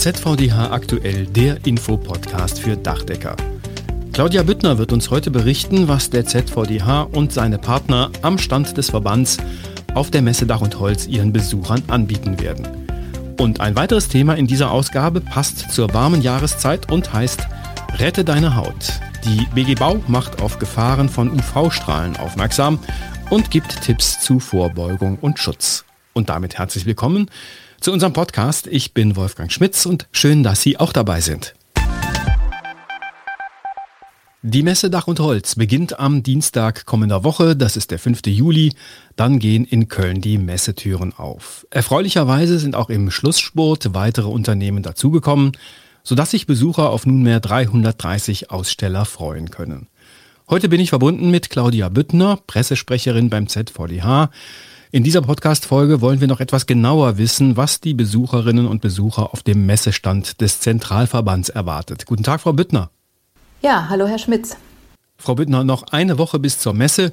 [0.00, 3.36] ZVDH aktuell, der Infopodcast für Dachdecker.
[4.14, 8.88] Claudia Büttner wird uns heute berichten, was der ZVDH und seine Partner am Stand des
[8.88, 9.36] Verbands
[9.92, 12.66] auf der Messe Dach und Holz ihren Besuchern anbieten werden.
[13.38, 17.46] Und ein weiteres Thema in dieser Ausgabe passt zur warmen Jahreszeit und heißt
[17.98, 18.94] Rette deine Haut.
[19.26, 22.78] Die BG Bau macht auf Gefahren von UV-Strahlen aufmerksam
[23.28, 25.84] und gibt Tipps zu Vorbeugung und Schutz.
[26.14, 27.28] Und damit herzlich willkommen
[27.80, 28.66] zu unserem Podcast.
[28.66, 31.54] Ich bin Wolfgang Schmitz und schön, dass Sie auch dabei sind.
[34.42, 38.20] Die Messe Dach und Holz beginnt am Dienstag kommender Woche, das ist der 5.
[38.26, 38.72] Juli.
[39.16, 41.66] Dann gehen in Köln die Messetüren auf.
[41.70, 45.52] Erfreulicherweise sind auch im Schlussspurt weitere Unternehmen dazugekommen,
[46.02, 49.88] sodass sich Besucher auf nunmehr 330 Aussteller freuen können.
[50.48, 54.30] Heute bin ich verbunden mit Claudia Büttner, Pressesprecherin beim ZVDH.
[54.92, 59.44] In dieser Podcast-Folge wollen wir noch etwas genauer wissen, was die Besucherinnen und Besucher auf
[59.44, 62.06] dem Messestand des Zentralverbands erwartet.
[62.06, 62.90] Guten Tag, Frau Büttner.
[63.62, 64.56] Ja, hallo Herr Schmitz.
[65.16, 67.12] Frau Büttner, noch eine Woche bis zur Messe.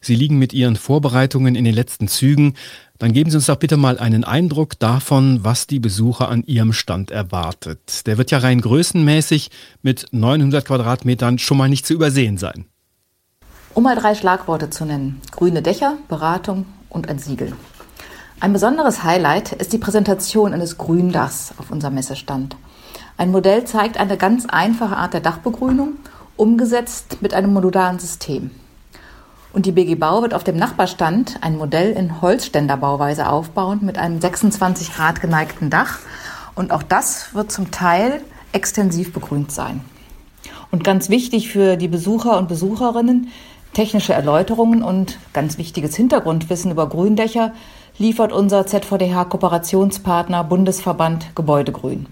[0.00, 2.54] Sie liegen mit Ihren Vorbereitungen in den letzten Zügen.
[3.00, 6.72] Dann geben Sie uns doch bitte mal einen Eindruck davon, was die Besucher an Ihrem
[6.72, 8.06] Stand erwartet.
[8.06, 9.50] Der wird ja rein größenmäßig
[9.82, 12.66] mit 900 Quadratmetern schon mal nicht zu übersehen sein.
[13.76, 15.20] Um mal drei Schlagworte zu nennen.
[15.32, 17.52] Grüne Dächer, Beratung und ein Siegel.
[18.40, 22.56] Ein besonderes Highlight ist die Präsentation eines Gründachs auf unserem Messestand.
[23.18, 25.96] Ein Modell zeigt eine ganz einfache Art der Dachbegrünung,
[26.38, 28.50] umgesetzt mit einem modularen System.
[29.52, 34.22] Und die BG Bau wird auf dem Nachbarstand ein Modell in Holzständerbauweise aufbauen mit einem
[34.22, 35.98] 26 Grad geneigten Dach.
[36.54, 39.84] Und auch das wird zum Teil extensiv begrünt sein.
[40.70, 43.28] Und ganz wichtig für die Besucher und Besucherinnen,
[43.76, 47.52] technische Erläuterungen und ganz wichtiges Hintergrundwissen über Gründächer
[47.98, 52.06] liefert unser ZVDH-Kooperationspartner Bundesverband Gebäudegrün.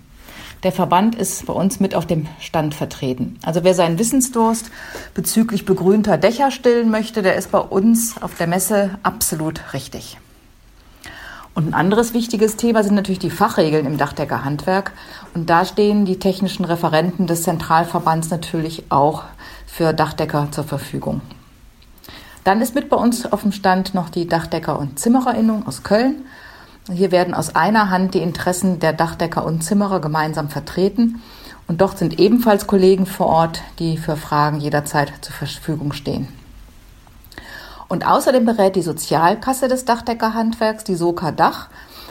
[0.63, 3.39] Der Verband ist bei uns mit auf dem Stand vertreten.
[3.43, 4.71] Also wer seinen Wissensdurst
[5.15, 10.19] bezüglich begrünter Dächer stillen möchte, der ist bei uns auf der Messe absolut richtig.
[11.55, 14.93] Und ein anderes wichtiges Thema sind natürlich die Fachregeln im Dachdeckerhandwerk.
[15.33, 19.23] Und da stehen die technischen Referenten des Zentralverbands natürlich auch
[19.67, 21.23] für Dachdecker zur Verfügung.
[22.45, 26.27] Dann ist mit bei uns auf dem Stand noch die Dachdecker- und Zimmererinnung aus Köln.
[26.93, 31.23] Hier werden aus einer Hand die Interessen der Dachdecker und Zimmerer gemeinsam vertreten.
[31.67, 36.29] Und dort sind ebenfalls Kollegen vor Ort, die für Fragen jederzeit zur Verfügung stehen.
[37.89, 41.69] Und außerdem berät die Sozialkasse des Dachdeckerhandwerks, die Soka Dach,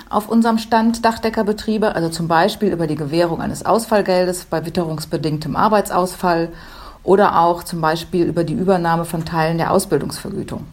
[0.09, 6.49] auf unserem Stand Dachdeckerbetriebe, also zum Beispiel über die Gewährung eines Ausfallgeldes bei witterungsbedingtem Arbeitsausfall
[7.03, 10.65] oder auch zum Beispiel über die Übernahme von Teilen der Ausbildungsvergütung.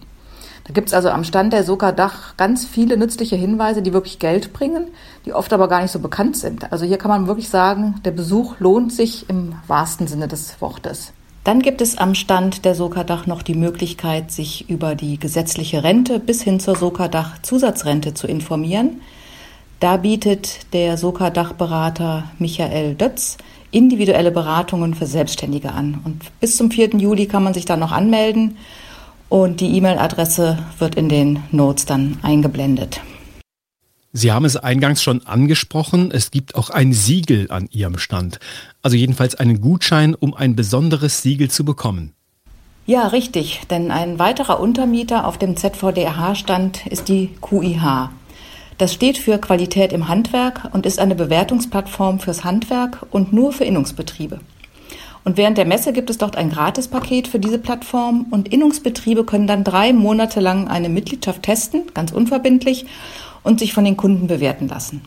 [0.65, 4.19] Da gibt es also am Stand der Soka Dach ganz viele nützliche Hinweise, die wirklich
[4.19, 4.89] Geld bringen,
[5.27, 6.71] die oft aber gar nicht so bekannt sind.
[6.73, 11.13] Also hier kann man wirklich sagen, der Besuch lohnt sich im wahrsten Sinne des Wortes.
[11.43, 16.21] Dann gibt es am Stand der Sokadach noch die Möglichkeit, sich über die gesetzliche Rente
[16.21, 19.01] bis hin zur Sokadach Zusatzrente zu informieren.
[19.81, 23.39] Da bietet der Sokadach-Berater Michael Dötz
[23.71, 26.01] individuelle Beratungen für Selbstständige an.
[26.05, 26.97] Und bis zum 4.
[26.97, 28.57] Juli kann man sich da noch anmelden.
[29.29, 33.01] Und die E-Mail-Adresse wird in den Notes dann eingeblendet.
[34.13, 38.41] Sie haben es eingangs schon angesprochen, es gibt auch ein Siegel an Ihrem Stand.
[38.83, 42.13] Also jedenfalls einen Gutschein, um ein besonderes Siegel zu bekommen.
[42.87, 48.11] Ja, richtig, denn ein weiterer Untermieter auf dem ZVDH-Stand ist die QIH.
[48.81, 53.65] Das steht für Qualität im Handwerk und ist eine Bewertungsplattform fürs Handwerk und nur für
[53.65, 54.41] Innungsbetriebe.
[55.23, 59.47] Und während der Messe gibt es dort ein Gratispaket für diese Plattform und Innungsbetriebe können
[59.47, 62.87] dann drei Monate lang eine Mitgliedschaft testen, ganz unverbindlich,
[63.43, 65.03] und sich von den Kunden bewerten lassen.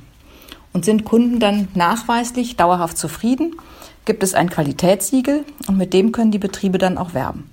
[0.72, 3.56] Und sind Kunden dann nachweislich dauerhaft zufrieden,
[4.06, 7.50] gibt es ein Qualitätssiegel und mit dem können die Betriebe dann auch werben.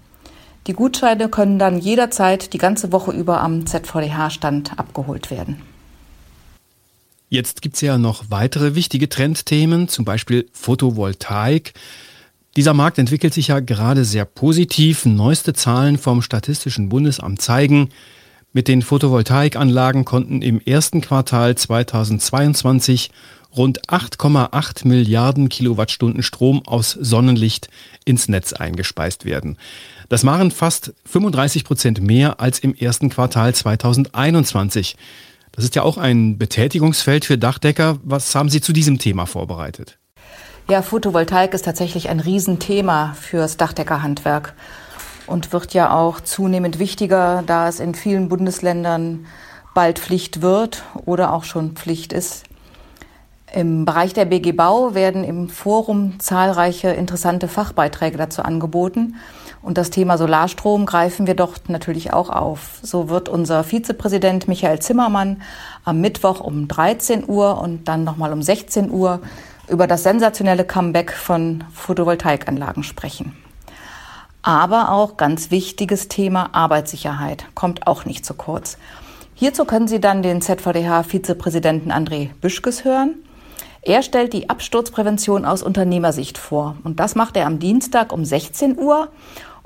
[0.66, 5.62] Die Gutscheine können dann jederzeit die ganze Woche über am ZVDH-Stand abgeholt werden.
[7.32, 11.74] Jetzt gibt es ja noch weitere wichtige Trendthemen, zum Beispiel Photovoltaik.
[12.56, 15.06] Dieser Markt entwickelt sich ja gerade sehr positiv.
[15.06, 17.90] Neueste Zahlen vom Statistischen Bundesamt zeigen,
[18.52, 23.12] mit den Photovoltaikanlagen konnten im ersten Quartal 2022
[23.56, 27.68] rund 8,8 Milliarden Kilowattstunden Strom aus Sonnenlicht
[28.04, 29.56] ins Netz eingespeist werden.
[30.08, 34.96] Das waren fast 35 Prozent mehr als im ersten Quartal 2021.
[35.60, 37.98] Das ist ja auch ein Betätigungsfeld für Dachdecker.
[38.02, 39.98] Was haben Sie zu diesem Thema vorbereitet?
[40.70, 44.54] Ja, Photovoltaik ist tatsächlich ein Riesenthema fürs Dachdeckerhandwerk
[45.26, 49.26] und wird ja auch zunehmend wichtiger, da es in vielen Bundesländern
[49.74, 52.44] bald Pflicht wird oder auch schon Pflicht ist.
[53.52, 59.16] Im Bereich der BG Bau werden im Forum zahlreiche interessante Fachbeiträge dazu angeboten.
[59.62, 62.78] Und das Thema Solarstrom greifen wir dort natürlich auch auf.
[62.82, 65.42] So wird unser Vizepräsident Michael Zimmermann
[65.84, 69.20] am Mittwoch um 13 Uhr und dann nochmal um 16 Uhr
[69.68, 73.36] über das sensationelle Comeback von Photovoltaikanlagen sprechen.
[74.42, 78.78] Aber auch ganz wichtiges Thema Arbeitssicherheit kommt auch nicht zu kurz.
[79.34, 83.16] Hierzu können Sie dann den ZVDH-Vizepräsidenten André Büschkes hören.
[83.82, 86.76] Er stellt die Absturzprävention aus Unternehmersicht vor.
[86.84, 89.08] Und das macht er am Dienstag um 16 Uhr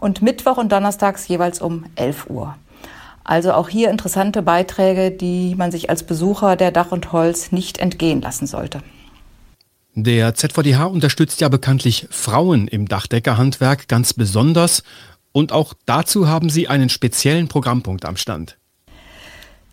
[0.04, 2.56] und Mittwoch und Donnerstags jeweils um 11 Uhr.
[3.24, 7.78] Also auch hier interessante Beiträge, die man sich als Besucher der Dach und Holz nicht
[7.78, 8.82] entgehen lassen sollte.
[9.94, 14.82] Der ZVDH unterstützt ja bekanntlich Frauen im Dachdeckerhandwerk ganz besonders
[15.32, 18.58] und auch dazu haben Sie einen speziellen Programmpunkt am Stand.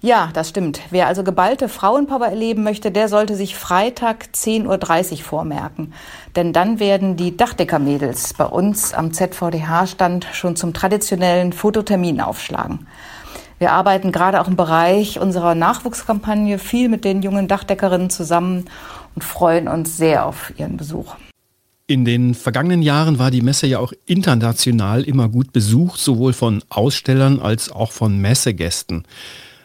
[0.04, 0.80] Ja, das stimmt.
[0.90, 5.94] Wer also geballte Frauenpower erleben möchte, der sollte sich Freitag 10.30 Uhr vormerken.
[6.36, 12.88] Denn dann werden die Dachdeckermädels bei uns am ZVDH-Stand schon zum traditionellen Fototermin aufschlagen.
[13.60, 18.66] Wir arbeiten gerade auch im Bereich unserer Nachwuchskampagne viel mit den jungen Dachdeckerinnen zusammen
[19.14, 21.14] und freuen uns sehr auf ihren Besuch.
[21.86, 26.64] In den vergangenen Jahren war die Messe ja auch international immer gut besucht, sowohl von
[26.70, 29.04] Ausstellern als auch von Messegästen.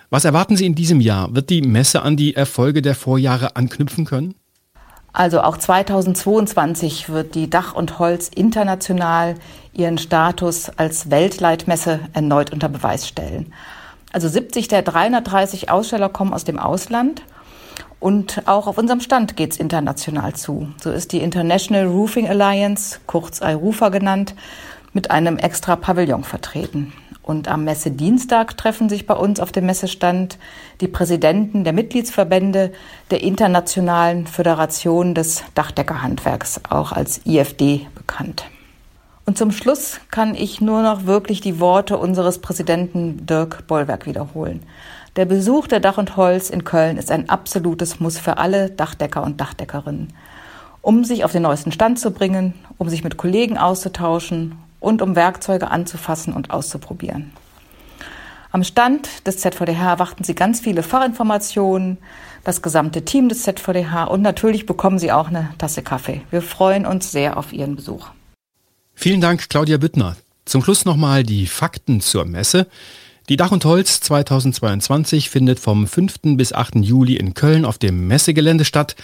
[0.09, 1.35] Was erwarten Sie in diesem Jahr?
[1.35, 4.35] Wird die Messe an die Erfolge der Vorjahre anknüpfen können?
[5.13, 9.35] Also auch 2022 wird die Dach und Holz international
[9.73, 13.53] ihren Status als Weltleitmesse erneut unter Beweis stellen.
[14.13, 17.23] Also 70 der 330 Aussteller kommen aus dem Ausland
[17.99, 20.69] und auch auf unserem Stand geht es international zu.
[20.83, 24.35] So ist die International Roofing Alliance, kurz IRUFA genannt,
[24.93, 26.93] mit einem extra Pavillon vertreten.
[27.27, 30.39] Und am Messedienstag treffen sich bei uns auf dem Messestand
[30.81, 32.73] die Präsidenten der Mitgliedsverbände
[33.11, 38.45] der Internationalen Föderation des Dachdeckerhandwerks, auch als IFD bekannt.
[39.25, 44.63] Und zum Schluss kann ich nur noch wirklich die Worte unseres Präsidenten Dirk Bollwerk wiederholen.
[45.17, 49.25] Der Besuch der Dach und Holz in Köln ist ein absolutes Muss für alle Dachdecker
[49.25, 50.13] und Dachdeckerinnen,
[50.81, 54.55] um sich auf den neuesten Stand zu bringen, um sich mit Kollegen auszutauschen
[54.87, 57.33] und um Werkzeuge anzufassen und auszuprobieren.
[58.53, 61.99] Am Stand des ZVDH erwarten Sie ganz viele Fachinformationen,
[62.45, 66.23] das gesamte Team des ZVDH und natürlich bekommen Sie auch eine Tasse Kaffee.
[66.31, 68.11] Wir freuen uns sehr auf Ihren Besuch.
[68.95, 70.17] Vielen Dank, Claudia Büttner.
[70.45, 72.69] Zum Schluss nochmal die Fakten zur Messe.
[73.29, 76.37] Die Dach und Holz 2022 findet vom 5.
[76.37, 76.77] bis 8.
[76.77, 78.95] Juli in Köln auf dem Messegelände statt.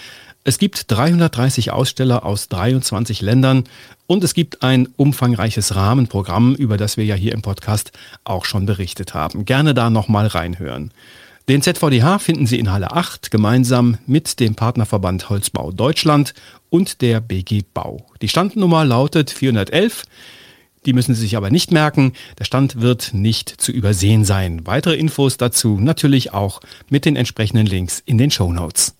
[0.45, 3.65] Es gibt 330 Aussteller aus 23 Ländern
[4.07, 7.91] und es gibt ein umfangreiches Rahmenprogramm, über das wir ja hier im Podcast
[8.23, 9.43] auch schon berichtet haben.
[9.43, 10.93] Gerne da nochmal reinhören.
[11.49, 16.33] Den ZVDH finden Sie in Halle 8 gemeinsam mit dem Partnerverband Holzbau Deutschland
[16.69, 18.05] und der BG Bau.
[18.21, 20.05] Die Standnummer lautet 411.
[20.85, 22.13] Die müssen Sie sich aber nicht merken.
[22.39, 24.65] Der Stand wird nicht zu übersehen sein.
[24.65, 26.59] Weitere Infos dazu natürlich auch
[26.89, 28.95] mit den entsprechenden Links in den Show Notes.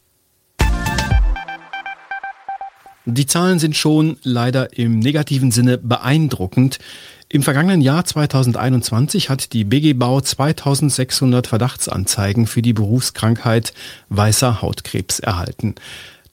[3.06, 6.80] Die Zahlen sind schon leider im negativen Sinne beeindruckend.
[7.28, 13.74] Im vergangenen Jahr 2021 hat die BG Bau 2600 Verdachtsanzeigen für die Berufskrankheit
[14.08, 15.76] weißer Hautkrebs erhalten.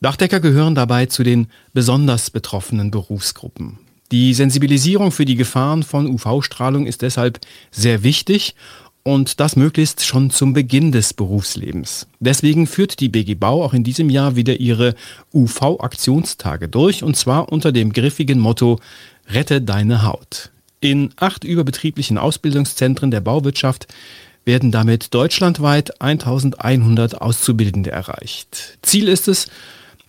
[0.01, 3.79] Dachdecker gehören dabei zu den besonders betroffenen Berufsgruppen.
[4.13, 7.39] Die Sensibilisierung für die Gefahren von UV-Strahlung ist deshalb
[7.71, 8.57] sehr wichtig
[9.05, 12.09] und das möglichst schon zum Beginn des Berufslebens.
[12.19, 14.95] Deswegen führt die BG Bau auch in diesem Jahr wieder ihre
[15.33, 18.81] UV-Aktionstage durch und zwar unter dem griffigen Motto
[19.29, 20.51] Rette deine Haut.
[20.81, 23.87] In acht überbetrieblichen Ausbildungszentren der Bauwirtschaft
[24.45, 28.79] werden damit deutschlandweit 1100 Auszubildende erreicht.
[28.83, 29.49] Ziel ist es,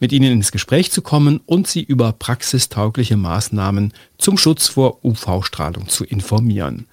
[0.01, 5.87] mit ihnen ins Gespräch zu kommen und sie über praxistaugliche Maßnahmen zum Schutz vor UV-Strahlung
[5.87, 6.87] zu informieren.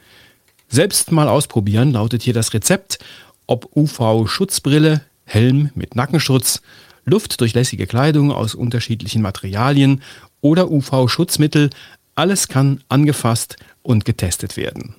[0.68, 2.98] Selbst mal ausprobieren lautet hier das Rezept,
[3.46, 6.60] ob UV-Schutzbrille, Helm mit Nackenschutz,
[7.06, 10.02] luftdurchlässige Kleidung aus unterschiedlichen Materialien
[10.42, 11.70] oder UV-Schutzmittel,
[12.14, 14.94] alles kann angefasst und getestet werden.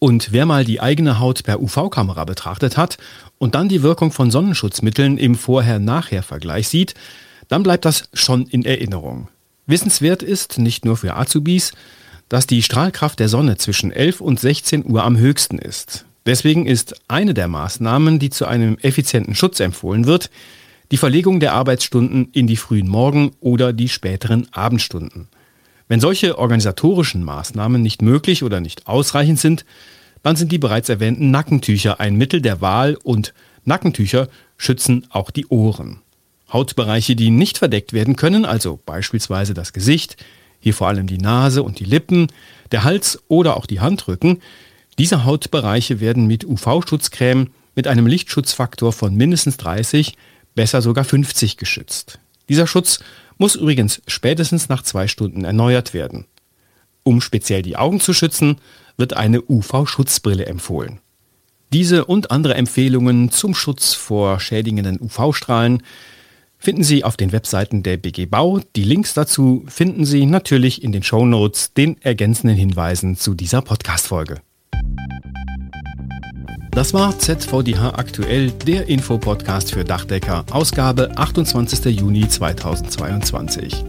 [0.00, 2.98] Und wer mal die eigene Haut per UV-Kamera betrachtet hat
[3.38, 6.94] und dann die Wirkung von Sonnenschutzmitteln im Vorher-Nachher-Vergleich sieht,
[7.48, 9.28] dann bleibt das schon in Erinnerung.
[9.66, 11.72] Wissenswert ist, nicht nur für Azubis,
[12.28, 16.06] dass die Strahlkraft der Sonne zwischen 11 und 16 Uhr am höchsten ist.
[16.26, 20.30] Deswegen ist eine der Maßnahmen, die zu einem effizienten Schutz empfohlen wird,
[20.90, 25.28] die Verlegung der Arbeitsstunden in die frühen Morgen- oder die späteren Abendstunden.
[25.88, 29.64] Wenn solche organisatorischen Maßnahmen nicht möglich oder nicht ausreichend sind,
[30.22, 33.34] dann sind die bereits erwähnten Nackentücher ein Mittel der Wahl und
[33.64, 36.00] Nackentücher schützen auch die Ohren.
[36.52, 40.16] Hautbereiche, die nicht verdeckt werden können, also beispielsweise das Gesicht,
[40.60, 42.28] hier vor allem die Nase und die Lippen,
[42.72, 44.40] der Hals oder auch die Handrücken,
[44.98, 50.16] diese Hautbereiche werden mit UV-Schutzcreme mit einem Lichtschutzfaktor von mindestens 30,
[50.54, 52.20] besser sogar 50 geschützt.
[52.48, 53.00] Dieser Schutz
[53.36, 56.26] muss übrigens spätestens nach zwei Stunden erneuert werden.
[57.02, 58.56] Um speziell die Augen zu schützen,
[58.96, 61.00] wird eine UV-Schutzbrille empfohlen.
[61.72, 65.82] Diese und andere Empfehlungen zum Schutz vor schädigenden UV-Strahlen
[66.64, 68.58] finden Sie auf den Webseiten der BG Bau.
[68.74, 73.60] Die Links dazu finden Sie natürlich in den Show Notes, den ergänzenden Hinweisen zu dieser
[73.60, 74.40] Podcast-Folge.
[76.70, 82.00] Das war ZVDH aktuell, der Infopodcast für Dachdecker, Ausgabe 28.
[82.00, 83.84] Juni 2022.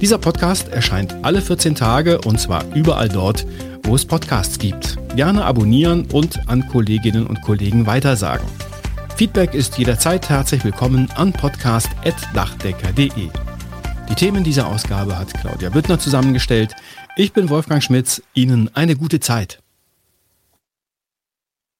[0.00, 3.46] Dieser Podcast erscheint alle 14 Tage und zwar überall dort,
[3.84, 4.98] wo es Podcasts gibt.
[5.14, 8.46] Gerne abonnieren und an Kolleginnen und Kollegen weitersagen.
[9.16, 13.30] Feedback ist jederzeit herzlich willkommen an podcast.dachdecker.de.
[14.10, 16.74] Die Themen dieser Ausgabe hat Claudia Büttner zusammengestellt.
[17.16, 18.22] Ich bin Wolfgang Schmitz.
[18.34, 19.62] Ihnen eine gute Zeit.